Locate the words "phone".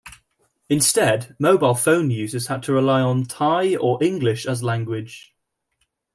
1.75-2.09